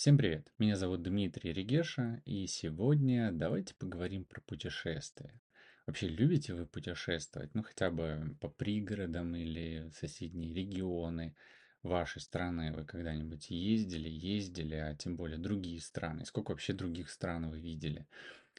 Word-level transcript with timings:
Всем 0.00 0.16
привет! 0.16 0.50
Меня 0.58 0.76
зовут 0.76 1.02
Дмитрий 1.02 1.52
Регеша, 1.52 2.22
и 2.24 2.46
сегодня 2.46 3.32
давайте 3.32 3.74
поговорим 3.74 4.24
про 4.24 4.40
путешествия. 4.40 5.38
Вообще, 5.86 6.08
любите 6.08 6.54
вы 6.54 6.64
путешествовать? 6.64 7.54
Ну, 7.54 7.62
хотя 7.62 7.90
бы 7.90 8.34
по 8.40 8.48
пригородам 8.48 9.36
или 9.36 9.90
соседние 9.94 10.54
регионы 10.54 11.34
вашей 11.82 12.22
страны 12.22 12.72
вы 12.72 12.86
когда-нибудь 12.86 13.50
ездили, 13.50 14.08
ездили, 14.08 14.74
а 14.76 14.94
тем 14.94 15.16
более 15.16 15.36
другие 15.36 15.82
страны? 15.82 16.24
Сколько 16.24 16.52
вообще 16.52 16.72
других 16.72 17.10
стран 17.10 17.50
вы 17.50 17.60
видели? 17.60 18.06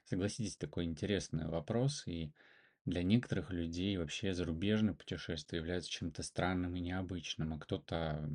Согласитесь, 0.05 0.57
такой 0.57 0.83
интересный 0.83 1.47
вопрос, 1.47 2.03
и 2.05 2.31
для 2.85 3.01
некоторых 3.01 3.49
людей 3.49 3.97
вообще 3.97 4.35
зарубежное 4.35 4.93
путешествие 4.93 5.59
является 5.59 5.89
чем-то 5.89 6.21
странным 6.21 6.75
и 6.75 6.81
необычным, 6.81 7.55
а 7.55 7.57
кто-то 7.57 8.29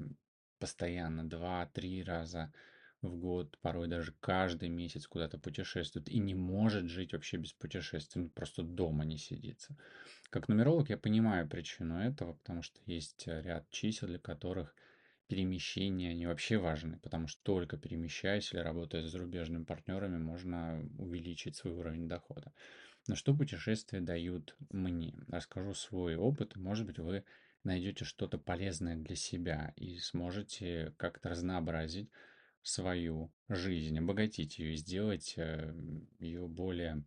постоянно 0.58 1.22
два-три 1.22 2.02
раза 2.02 2.52
в 3.06 3.16
год, 3.16 3.58
порой 3.60 3.88
даже 3.88 4.14
каждый 4.20 4.68
месяц 4.68 5.06
куда-то 5.06 5.38
путешествует 5.38 6.08
и 6.08 6.18
не 6.18 6.34
может 6.34 6.86
жить 6.88 7.12
вообще 7.12 7.36
без 7.36 7.52
путешествий, 7.52 8.22
ну, 8.22 8.28
просто 8.30 8.62
дома 8.62 9.04
не 9.04 9.18
сидится. 9.18 9.76
Как 10.30 10.48
нумеролог 10.48 10.90
я 10.90 10.98
понимаю 10.98 11.48
причину 11.48 11.98
этого, 11.98 12.34
потому 12.34 12.62
что 12.62 12.80
есть 12.86 13.24
ряд 13.26 13.68
чисел, 13.70 14.08
для 14.08 14.18
которых 14.18 14.74
перемещения, 15.28 16.10
они 16.10 16.26
вообще 16.26 16.56
важны, 16.58 16.98
потому 17.00 17.26
что 17.26 17.42
только 17.42 17.76
перемещаясь 17.76 18.52
или 18.52 18.60
работая 18.60 19.02
с 19.02 19.10
зарубежными 19.10 19.64
партнерами, 19.64 20.18
можно 20.18 20.88
увеличить 20.98 21.56
свой 21.56 21.74
уровень 21.74 22.08
дохода. 22.08 22.52
Но 23.08 23.14
что 23.14 23.34
путешествия 23.34 24.00
дают 24.00 24.56
мне? 24.70 25.14
Расскажу 25.28 25.74
свой 25.74 26.16
опыт, 26.16 26.56
может 26.56 26.86
быть, 26.86 26.98
вы 26.98 27.24
найдете 27.64 28.04
что-то 28.04 28.38
полезное 28.38 28.96
для 28.96 29.16
себя 29.16 29.72
и 29.76 29.98
сможете 29.98 30.94
как-то 30.96 31.30
разнообразить 31.30 32.10
свою 32.66 33.32
жизнь, 33.48 33.98
обогатить 33.98 34.58
ее, 34.58 34.76
сделать 34.76 35.34
э, 35.36 35.72
ее 36.18 36.48
более 36.48 37.04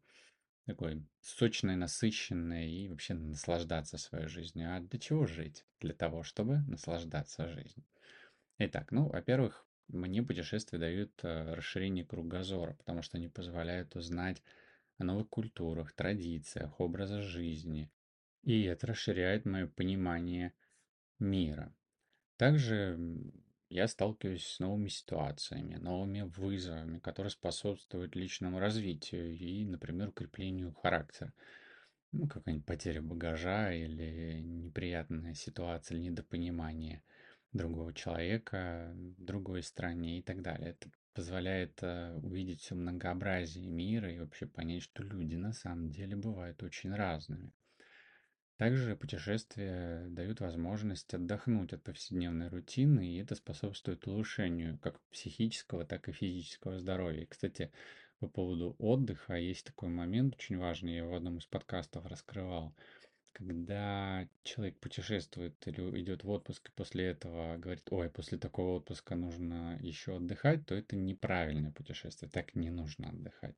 такой 0.66 1.04
сочной, 1.22 1.76
насыщенной 1.76 2.72
и 2.72 2.90
вообще 2.90 3.14
наслаждаться 3.14 3.98
своей 3.98 4.28
жизнью. 4.28 4.76
А 4.76 4.80
для 4.80 5.00
чего 5.00 5.26
жить? 5.26 5.66
Для 5.80 5.94
того, 5.94 6.24
чтобы 6.24 6.60
наслаждаться 6.68 7.48
жизнью. 7.50 7.86
Итак, 8.58 8.92
ну, 8.92 9.10
во-первых, 9.10 9.66
мне 9.90 10.24
путешествия 10.24 10.80
дают 10.80 11.12
э, 11.24 11.56
расширение 11.56 12.06
кругозора, 12.06 12.74
потому 12.76 13.02
что 13.02 13.18
они 13.18 13.28
позволяют 13.28 13.96
узнать 13.96 14.42
о 14.98 15.04
новых 15.04 15.30
культурах, 15.30 15.92
традициях, 15.94 16.80
образах 16.80 17.24
жизни. 17.24 17.92
И 18.44 18.64
это 18.64 18.88
расширяет 18.88 19.46
мое 19.46 19.68
понимание 19.68 20.54
мира. 21.20 21.76
Также 22.38 22.98
я 23.70 23.88
сталкиваюсь 23.88 24.46
с 24.46 24.60
новыми 24.60 24.90
ситуациями, 24.90 25.76
новыми 25.76 26.22
вызовами, 26.22 27.00
которые 27.00 27.32
способствуют 27.32 28.16
личному 28.16 28.60
развитию 28.60 29.38
и, 29.38 29.66
например, 29.66 30.10
укреплению 30.10 30.74
характера. 30.74 31.34
Ну, 32.12 32.28
какая-нибудь 32.28 32.66
потеря 32.66 33.02
багажа 33.02 33.72
или 33.72 34.42
неприятная 34.42 35.36
ситуация 35.36 35.96
или 35.96 36.10
недопонимание 36.10 37.04
другого 37.54 37.94
человека 37.94 38.94
другой 38.96 39.64
стране 39.64 40.20
и 40.20 40.22
так 40.24 40.42
далее. 40.42 40.72
Это 40.72 40.90
позволяет 41.14 41.80
э, 41.84 42.16
увидеть 42.24 42.62
все 42.62 42.76
многообразие 42.76 43.68
мира 43.68 44.12
и 44.12 44.20
вообще 44.20 44.46
понять, 44.46 44.84
что 44.84 45.04
люди 45.04 45.36
на 45.36 45.54
самом 45.54 45.90
деле 45.90 46.16
бывают 46.16 46.64
очень 46.64 46.94
разными. 46.94 47.52
Также 48.60 48.98
путешествия 48.98 50.06
дают 50.10 50.42
возможность 50.42 51.14
отдохнуть 51.14 51.72
от 51.72 51.82
повседневной 51.82 52.50
рутины, 52.50 53.08
и 53.08 53.22
это 53.22 53.36
способствует 53.36 54.06
улучшению 54.06 54.78
как 54.80 55.00
психического, 55.12 55.86
так 55.86 56.10
и 56.10 56.12
физического 56.12 56.78
здоровья. 56.78 57.26
Кстати, 57.26 57.72
по 58.20 58.28
поводу 58.28 58.76
отдыха 58.78 59.36
есть 59.36 59.66
такой 59.66 59.88
момент 59.88 60.36
очень 60.36 60.58
важный, 60.58 60.98
я 60.98 61.06
в 61.06 61.14
одном 61.14 61.38
из 61.38 61.46
подкастов 61.46 62.06
раскрывал. 62.06 62.76
Когда 63.32 64.28
человек 64.44 64.78
путешествует 64.80 65.56
или 65.66 66.02
идет 66.02 66.26
в 66.26 66.30
отпуск 66.30 66.68
и 66.68 66.74
после 66.76 67.06
этого 67.06 67.56
говорит, 67.56 67.88
ой, 67.92 68.10
после 68.10 68.38
такого 68.38 68.76
отпуска 68.76 69.16
нужно 69.16 69.80
еще 69.82 70.18
отдыхать, 70.18 70.66
то 70.66 70.76
это 70.76 70.98
неправильное 70.98 71.72
путешествие, 71.72 72.30
так 72.30 72.56
не 72.56 72.72
нужно 72.72 73.08
отдыхать. 73.08 73.56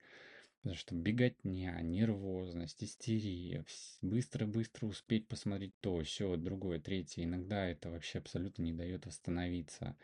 Потому 0.61 0.75
что 0.75 0.93
беготня, 0.93 1.81
нервозность, 1.81 2.83
истерия, 2.83 3.65
быстро-быстро 4.01 4.85
успеть 4.85 5.27
посмотреть 5.27 5.73
то, 5.79 6.03
все, 6.03 6.35
другое, 6.35 6.79
третье. 6.79 7.23
Иногда 7.23 7.65
это 7.67 7.89
вообще 7.89 8.19
абсолютно 8.19 8.61
не 8.61 8.73
дает 8.73 9.07
восстановиться. 9.07 9.95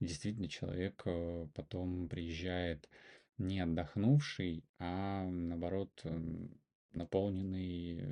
Действительно, 0.00 0.48
человек 0.48 1.02
э, 1.04 1.46
потом 1.54 2.08
приезжает 2.08 2.88
не 3.36 3.60
отдохнувший, 3.60 4.64
а 4.78 5.24
наоборот 5.24 6.02
наполненный 6.92 8.02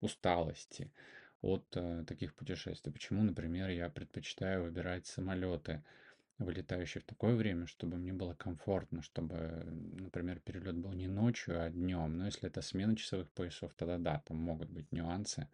усталости 0.00 0.92
от 1.40 1.66
э, 1.74 2.04
таких 2.06 2.34
путешествий. 2.34 2.92
Почему, 2.92 3.24
например, 3.24 3.68
я 3.70 3.88
предпочитаю 3.90 4.62
выбирать 4.62 5.06
самолеты 5.06 5.82
вылетающий 6.42 7.00
в 7.00 7.04
такое 7.04 7.34
время, 7.34 7.66
чтобы 7.66 7.96
мне 7.96 8.12
было 8.12 8.34
комфортно, 8.34 9.02
чтобы, 9.02 9.64
например, 9.98 10.40
перелет 10.40 10.76
был 10.76 10.92
не 10.92 11.08
ночью, 11.08 11.62
а 11.62 11.70
днем. 11.70 12.18
Но 12.18 12.26
если 12.26 12.48
это 12.48 12.62
смена 12.62 12.96
часовых 12.96 13.30
поясов, 13.30 13.74
тогда 13.74 13.98
да, 13.98 14.22
там 14.26 14.36
могут 14.38 14.70
быть 14.70 14.92
нюансы 14.92 15.48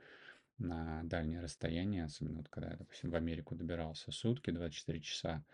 на 0.58 1.02
дальние 1.04 1.40
расстояния, 1.40 2.04
особенно 2.04 2.38
вот 2.38 2.48
когда 2.48 2.70
я, 2.70 2.76
допустим, 2.76 3.10
в 3.10 3.14
Америку 3.14 3.54
добирался 3.54 4.10
сутки, 4.10 4.50
24 4.50 5.00
часа, 5.00 5.44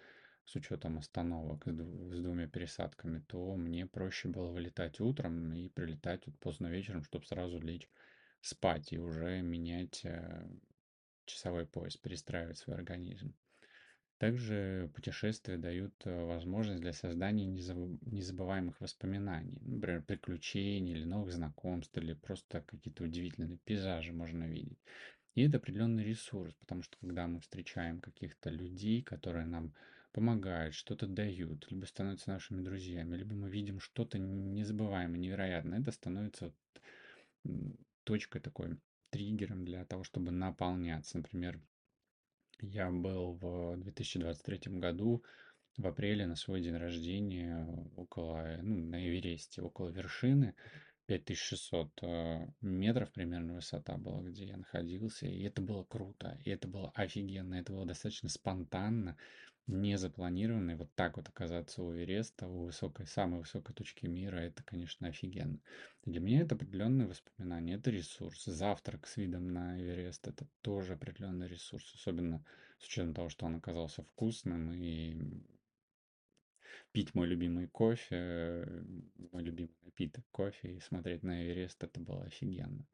с 0.44 0.54
учетом 0.56 0.98
остановок 0.98 1.64
с 1.66 2.20
двумя 2.20 2.46
пересадками, 2.46 3.20
то 3.20 3.56
мне 3.56 3.86
проще 3.86 4.28
было 4.28 4.50
вылетать 4.50 5.00
утром 5.00 5.52
и 5.54 5.68
прилетать 5.68 6.26
вот 6.26 6.38
поздно 6.38 6.66
вечером, 6.68 7.02
чтобы 7.02 7.24
сразу 7.24 7.60
лечь 7.60 7.88
спать 8.40 8.92
и 8.92 8.98
уже 8.98 9.40
менять 9.40 10.04
э, 10.04 10.46
часовой 11.24 11.66
пояс, 11.66 11.96
перестраивать 11.96 12.58
свой 12.58 12.76
организм. 12.76 13.34
Также 14.24 14.90
путешествия 14.94 15.58
дают 15.58 15.92
э, 16.06 16.24
возможность 16.24 16.80
для 16.80 16.94
создания 16.94 17.44
незабываемых 17.44 18.80
воспоминаний, 18.80 19.58
например, 19.60 20.00
приключений 20.00 20.94
или 20.94 21.04
новых 21.04 21.30
знакомств, 21.30 21.94
или 21.98 22.14
просто 22.14 22.62
какие-то 22.62 23.04
удивительные 23.04 23.58
пейзажи 23.66 24.14
можно 24.14 24.44
видеть. 24.44 24.78
И 25.34 25.42
это 25.42 25.58
определенный 25.58 26.04
ресурс, 26.04 26.54
потому 26.54 26.80
что 26.82 26.96
когда 26.96 27.26
мы 27.26 27.40
встречаем 27.40 28.00
каких-то 28.00 28.48
людей, 28.48 29.02
которые 29.02 29.44
нам 29.44 29.74
помогают, 30.12 30.74
что-то 30.74 31.06
дают, 31.06 31.70
либо 31.70 31.84
становятся 31.84 32.30
нашими 32.30 32.62
друзьями, 32.62 33.18
либо 33.18 33.34
мы 33.34 33.50
видим 33.50 33.78
что-то 33.78 34.18
незабываемое, 34.18 35.18
невероятное, 35.18 35.82
это 35.82 35.92
становится 35.92 36.50
точкой 38.04 38.40
такой, 38.40 38.78
триггером 39.10 39.66
для 39.66 39.84
того, 39.84 40.02
чтобы 40.02 40.32
наполняться. 40.32 41.18
Например, 41.18 41.60
я 42.60 42.90
был 42.90 43.34
в 43.34 43.76
2023 43.76 44.78
году 44.78 45.22
в 45.76 45.86
апреле 45.86 46.26
на 46.26 46.36
свой 46.36 46.60
день 46.60 46.76
рождения 46.76 47.66
около, 47.96 48.58
ну, 48.62 48.86
на 48.86 49.06
Эвересте, 49.06 49.62
около 49.62 49.88
вершины. 49.88 50.54
5600 51.06 52.02
э, 52.02 52.46
метров 52.62 53.12
примерно 53.12 53.54
высота 53.54 53.96
была, 53.98 54.22
где 54.22 54.46
я 54.46 54.56
находился, 54.56 55.26
и 55.26 55.42
это 55.42 55.60
было 55.60 55.84
круто, 55.84 56.40
и 56.44 56.50
это 56.50 56.66
было 56.66 56.90
офигенно, 56.94 57.56
это 57.56 57.72
было 57.72 57.84
достаточно 57.84 58.30
спонтанно, 58.30 59.16
не 59.66 59.96
запланированно, 59.96 60.72
и 60.72 60.74
вот 60.74 60.94
так 60.94 61.16
вот 61.16 61.28
оказаться 61.28 61.82
у 61.82 61.92
Эвереста, 61.92 62.46
у 62.46 62.64
высокой, 62.64 63.06
самой 63.06 63.40
высокой 63.40 63.74
точки 63.74 64.06
мира, 64.06 64.36
это, 64.36 64.62
конечно, 64.62 65.08
офигенно. 65.08 65.58
Для 66.04 66.20
меня 66.20 66.42
это 66.42 66.54
определенные 66.54 67.08
воспоминания, 67.08 67.74
это 67.74 67.90
ресурс. 67.90 68.44
Завтрак 68.44 69.06
с 69.06 69.16
видом 69.16 69.52
на 69.52 69.80
Эверест, 69.80 70.26
это 70.26 70.46
тоже 70.60 70.94
определенный 70.94 71.48
ресурс, 71.48 71.94
особенно 71.94 72.44
с 72.78 72.86
учетом 72.86 73.14
того, 73.14 73.28
что 73.30 73.46
он 73.46 73.56
оказался 73.56 74.02
вкусным 74.02 74.72
и 74.72 75.16
пить 76.92 77.14
мой 77.14 77.26
любимый 77.26 77.66
кофе, 77.66 78.66
мой 79.32 79.42
любимый 79.42 79.74
напиток 79.82 80.24
кофе 80.30 80.76
и 80.76 80.80
смотреть 80.80 81.22
на 81.22 81.42
Эверест, 81.42 81.82
это 81.82 82.00
было 82.00 82.24
офигенно. 82.24 82.84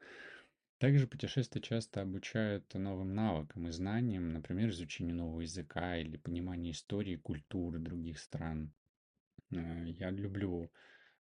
Также 0.80 1.06
путешествия 1.06 1.60
часто 1.60 2.00
обучают 2.00 2.72
новым 2.72 3.14
навыкам 3.14 3.68
и 3.68 3.70
знаниям, 3.70 4.30
например, 4.32 4.70
изучению 4.70 5.14
нового 5.14 5.42
языка 5.42 5.98
или 5.98 6.16
пониманию 6.16 6.72
истории 6.72 7.16
культуры 7.16 7.78
других 7.78 8.18
стран. 8.18 8.72
Э, 9.50 9.84
я 9.84 10.08
люблю 10.08 10.72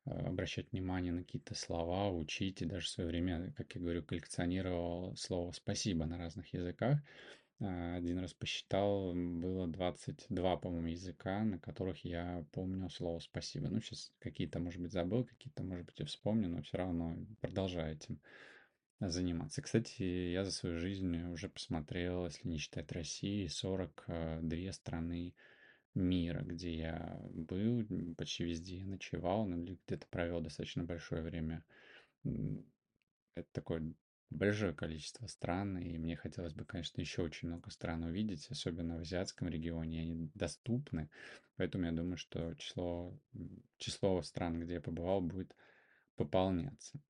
э, 0.05 0.11
обращать 0.11 0.71
внимание 0.71 1.13
на 1.13 1.25
какие-то 1.25 1.57
слова, 1.57 2.09
учить, 2.09 2.63
и 2.63 2.67
даже 2.67 2.87
в 2.87 2.91
свое 2.91 3.09
время, 3.09 3.53
как 3.57 3.75
я 3.75 3.81
говорю, 3.81 4.05
коллекционировал 4.05 5.17
слово 5.17 5.51
«спасибо» 5.51 6.07
на 6.07 6.19
разных 6.19 6.55
языках. 6.55 7.01
А, 7.61 7.97
один 7.97 8.21
раз 8.21 8.35
посчитал, 8.35 9.13
было 9.13 9.67
22, 9.67 10.57
по-моему, 10.59 10.87
языка, 10.87 11.43
на 11.43 11.59
которых 11.59 12.05
я 12.05 12.47
помню 12.53 12.89
слово 12.91 13.19
«спасибо». 13.19 13.69
Ну, 13.69 13.81
сейчас 13.81 14.13
какие-то, 14.21 14.61
может 14.61 14.81
быть, 14.81 14.93
забыл, 14.93 15.25
какие-то, 15.25 15.65
может 15.65 15.85
быть, 15.85 15.99
и 15.99 16.05
вспомню, 16.05 16.49
но 16.49 16.63
все 16.63 16.79
равно 16.79 17.17
продолжаю 17.41 17.97
этим 17.97 18.21
заниматься. 19.01 19.63
Кстати, 19.63 20.03
я 20.03 20.45
за 20.45 20.51
свою 20.51 20.79
жизнь 20.79 21.17
уже 21.33 21.49
посмотрел, 21.49 22.27
если 22.27 22.49
не 22.49 22.59
считать 22.59 22.91
России, 22.93 23.47
42 23.47 24.73
страны 24.73 25.35
мира, 25.95 26.43
где 26.43 26.77
я 26.77 27.21
был, 27.31 27.87
почти 28.17 28.45
везде 28.45 28.85
ночевал, 28.85 29.47
ну 29.47 29.63
или 29.63 29.79
где-то 29.87 30.07
провел 30.09 30.41
достаточно 30.41 30.85
большое 30.85 31.23
время. 31.23 31.65
Это 33.35 33.49
такое 33.53 33.95
большое 34.31 34.75
количество 34.75 35.27
стран, 35.27 35.79
и 35.79 35.97
мне 35.97 36.17
хотелось 36.17 36.53
бы, 36.53 36.65
конечно, 36.65 37.01
еще 37.01 37.23
очень 37.23 37.49
много 37.49 37.71
стран 37.71 38.05
увидеть, 38.05 38.51
особенно 38.51 38.99
в 38.99 39.01
азиатском 39.01 39.49
регионе, 39.49 40.03
они 40.03 40.31
доступны, 40.35 41.09
поэтому 41.57 41.87
я 41.87 41.93
думаю, 41.93 42.17
что 42.17 42.55
число, 42.55 43.19
число 43.79 44.21
стран, 44.23 44.61
где 44.61 44.75
я 44.75 44.81
побывал, 44.81 45.21
будет 45.21 45.55
пополняться. 46.17 47.01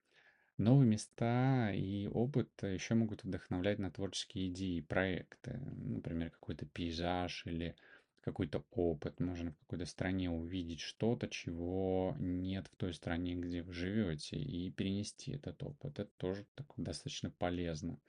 Новые 0.59 0.89
места 0.89 1.73
и 1.73 2.09
опыт 2.09 2.51
еще 2.63 2.95
могут 2.95 3.23
вдохновлять 3.23 3.79
на 3.79 3.93
творческие 3.93 4.49
идеи, 4.49 4.81
проекты. 4.81 5.61
Например, 5.77 6.31
какой-то 6.31 6.67
пейзаж 6.67 7.47
или 7.47 7.77
какой-то 8.23 8.65
опыт. 8.73 9.21
Можно 9.21 9.53
в 9.53 9.59
какой-то 9.59 9.87
стране 9.87 10.31
увидеть 10.31 10.81
что-то, 10.81 11.29
чего 11.29 12.17
нет 12.19 12.67
в 12.67 12.77
той 12.77 12.93
стране, 12.93 13.37
где 13.37 13.63
вы 13.63 13.73
живете, 13.73 14.37
и 14.37 14.71
перенести 14.71 15.31
этот 15.31 15.63
опыт. 15.63 16.01
Это 16.01 16.11
тоже 16.17 16.45
так, 16.57 16.67
достаточно 16.77 17.31
полезно. 17.31 18.01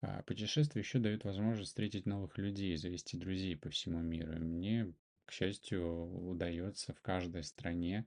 А 0.00 0.22
путешествия 0.24 0.80
еще 0.80 0.98
дают 0.98 1.22
возможность 1.22 1.68
встретить 1.68 2.06
новых 2.06 2.38
людей, 2.38 2.76
завести 2.76 3.16
друзей 3.16 3.56
по 3.56 3.70
всему 3.70 4.00
миру. 4.00 4.34
И 4.34 4.40
мне, 4.40 4.92
к 5.26 5.32
счастью, 5.32 6.28
удается 6.28 6.92
в 6.92 7.00
каждой 7.00 7.44
стране 7.44 8.04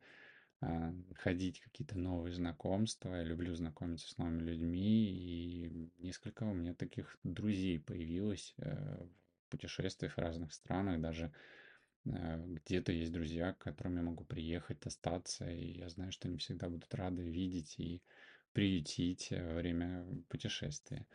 а, 0.61 0.93
ходить 1.15 1.59
какие-то 1.59 1.97
новые 1.97 2.33
знакомства. 2.33 3.15
Я 3.15 3.23
люблю 3.23 3.53
знакомиться 3.55 4.09
с 4.09 4.17
новыми 4.17 4.41
людьми, 4.41 5.11
и 5.11 5.89
несколько 5.99 6.43
у 6.43 6.53
меня 6.53 6.73
таких 6.73 7.17
друзей 7.23 7.79
появилось 7.79 8.53
э, 8.57 9.05
в 9.05 9.49
путешествиях 9.49 10.15
в 10.15 10.19
разных 10.19 10.53
странах, 10.53 11.01
даже 11.01 11.33
э, 12.05 12.43
где-то 12.45 12.91
есть 12.91 13.11
друзья, 13.11 13.53
к 13.53 13.59
которым 13.59 13.97
я 13.97 14.03
могу 14.03 14.23
приехать, 14.23 14.85
остаться, 14.85 15.49
и 15.49 15.77
я 15.77 15.89
знаю, 15.89 16.11
что 16.11 16.27
они 16.27 16.37
всегда 16.37 16.69
будут 16.69 16.93
рады 16.95 17.21
видеть 17.21 17.75
и 17.77 18.01
приютить 18.53 19.31
во 19.31 19.55
время 19.55 20.07
путешествия. 20.29 21.05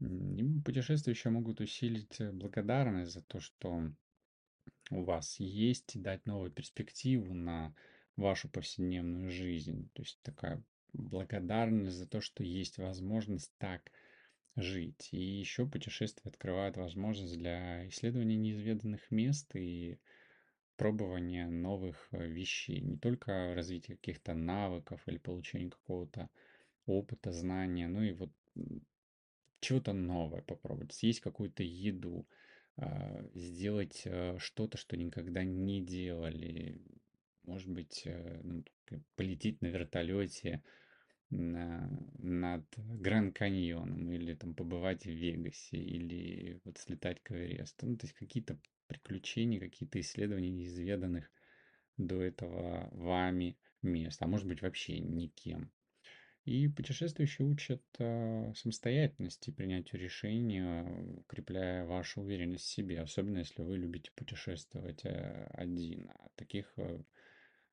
И 0.00 0.60
путешествия 0.64 1.12
еще 1.12 1.30
могут 1.30 1.60
усилить 1.60 2.18
благодарность 2.32 3.12
за 3.12 3.22
то, 3.22 3.38
что 3.38 3.92
у 4.90 5.02
вас 5.04 5.38
есть, 5.38 5.94
и 5.94 6.00
дать 6.00 6.26
новую 6.26 6.50
перспективу 6.50 7.32
на 7.32 7.74
вашу 8.16 8.48
повседневную 8.48 9.30
жизнь. 9.30 9.90
То 9.92 10.02
есть 10.02 10.18
такая 10.22 10.62
благодарность 10.92 11.96
за 11.96 12.06
то, 12.06 12.20
что 12.20 12.44
есть 12.44 12.78
возможность 12.78 13.52
так 13.58 13.90
жить. 14.56 15.08
И 15.12 15.20
еще 15.20 15.66
путешествия 15.66 16.28
открывают 16.28 16.76
возможность 16.76 17.36
для 17.36 17.88
исследования 17.88 18.36
неизведанных 18.36 19.10
мест 19.10 19.54
и 19.56 19.98
пробования 20.76 21.48
новых 21.48 22.08
э, 22.12 22.26
вещей. 22.26 22.80
Не 22.80 22.96
только 22.96 23.54
развития 23.54 23.96
каких-то 23.96 24.34
навыков 24.34 25.02
или 25.06 25.18
получения 25.18 25.70
какого-то 25.70 26.28
опыта, 26.86 27.32
знания, 27.32 27.88
ну 27.88 28.02
и 28.02 28.12
вот 28.12 28.30
чего-то 29.60 29.92
новое 29.92 30.42
попробовать, 30.42 30.92
съесть 30.92 31.20
какую-то 31.20 31.62
еду, 31.62 32.26
а, 32.76 33.24
сделать 33.34 34.02
э, 34.04 34.36
что-то, 34.38 34.76
что 34.76 34.96
никогда 34.96 35.44
не 35.44 35.80
делали, 35.80 36.80
может 37.44 37.68
быть, 37.68 38.02
э, 38.06 38.40
ну, 38.42 38.64
полететь 39.16 39.60
на 39.60 39.66
вертолете 39.66 40.62
на, 41.30 41.90
над 42.18 42.64
Гранд 42.76 43.36
Каньоном, 43.36 44.12
или 44.12 44.34
там 44.34 44.54
побывать 44.54 45.04
в 45.04 45.10
Вегасе, 45.10 45.78
или 45.78 46.60
вот 46.64 46.78
слетать 46.78 47.22
к 47.22 47.32
Эвересту. 47.32 47.86
Ну, 47.86 47.96
то 47.96 48.06
есть 48.06 48.16
какие-то 48.16 48.58
приключения, 48.86 49.60
какие-то 49.60 50.00
исследования 50.00 50.50
неизведанных 50.50 51.30
до 51.96 52.22
этого 52.22 52.88
вами 52.92 53.56
мест, 53.82 54.20
а 54.22 54.26
может 54.26 54.46
быть 54.46 54.62
вообще 54.62 54.98
никем. 55.00 55.70
И 56.44 56.68
путешествующие 56.68 57.48
учат 57.48 57.82
э, 57.98 58.52
самостоятельности, 58.54 59.50
принятию 59.50 60.00
решения, 60.02 60.84
укрепляя 61.16 61.86
вашу 61.86 62.20
уверенность 62.20 62.64
в 62.64 62.68
себе, 62.68 63.00
особенно 63.00 63.38
если 63.38 63.62
вы 63.62 63.78
любите 63.78 64.10
путешествовать 64.14 65.06
э, 65.06 65.46
один. 65.54 66.10
А 66.10 66.28
таких 66.36 66.70
э, 66.76 67.00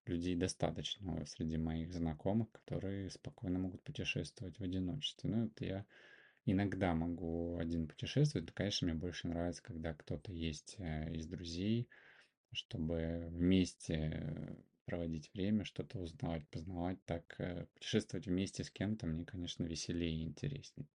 людей 0.08 0.36
достаточно 0.36 1.26
среди 1.26 1.58
моих 1.58 1.94
знакомых, 1.94 2.52
которые 2.52 3.10
спокойно 3.10 3.60
могут 3.60 3.84
путешествовать 3.84 4.60
в 4.60 4.64
одиночестве. 4.64 5.30
Ну, 5.30 5.44
вот 5.44 5.62
я 5.62 5.86
иногда 6.46 6.94
могу 6.94 7.58
один 7.58 7.88
путешествовать, 7.88 8.48
но, 8.48 8.54
конечно, 8.54 8.88
мне 8.88 8.96
больше 8.96 9.28
нравится, 9.28 9.64
когда 9.64 9.94
кто-то 9.94 10.32
есть 10.32 10.76
э, 10.78 11.14
из 11.14 11.28
друзей, 11.28 11.88
чтобы 12.52 13.28
вместе 13.30 14.58
проводить 14.86 15.32
время, 15.34 15.64
что-то 15.64 16.00
узнавать, 16.00 16.48
познавать. 16.50 16.98
Так 17.06 17.36
э, 17.40 17.66
путешествовать 17.76 18.26
вместе 18.26 18.64
с 18.64 18.70
кем-то 18.70 19.08
мне, 19.08 19.24
конечно, 19.24 19.64
веселее 19.64 20.20
и 20.20 20.24
интереснее. 20.24 20.88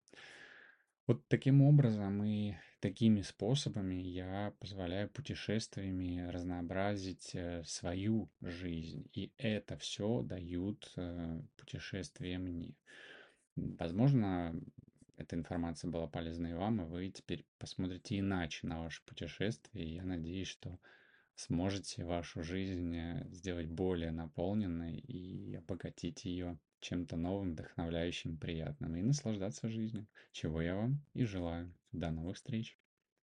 Вот 1.07 1.25
таким 1.29 1.61
образом 1.61 2.21
и 2.21 2.55
такими 2.81 3.21
способами 3.21 3.95
я 3.95 4.53
позволяю 4.59 5.09
путешествиями 5.09 6.29
разнообразить 6.29 7.31
э, 7.33 7.63
свою 7.63 8.29
жизнь. 8.41 9.09
И 9.13 9.31
это 9.37 9.77
все 9.77 10.21
дают 10.21 10.91
э, 10.97 11.41
путешествия 11.55 12.37
мне. 12.37 12.75
Возможно, 13.55 14.53
эта 15.15 15.37
информация 15.37 15.89
была 15.89 16.07
полезна 16.07 16.47
и 16.47 16.53
вам, 16.53 16.81
и 16.81 16.85
вы 16.85 17.09
теперь 17.09 17.45
посмотрите 17.57 18.19
иначе 18.19 18.67
на 18.67 18.81
ваше 18.83 19.01
путешествие. 19.05 19.85
И 19.85 19.93
я 19.95 20.03
надеюсь, 20.03 20.49
что 20.49 20.77
сможете 21.37 22.03
вашу 22.03 22.43
жизнь 22.43 22.95
э, 22.95 23.27
сделать 23.31 23.67
более 23.67 24.11
наполненной 24.11 24.97
и 24.97 25.55
обогатить 25.55 26.25
ее 26.25 26.59
чем-то 26.79 27.15
новым, 27.15 27.51
вдохновляющим, 27.51 28.37
приятным 28.37 28.95
и 28.95 29.01
наслаждаться 29.01 29.69
жизнью, 29.69 30.07
чего 30.31 30.61
я 30.61 30.75
вам 30.75 31.01
и 31.13 31.23
желаю. 31.25 31.73
До 31.91 32.11
новых 32.11 32.35
встреч! 32.35 32.77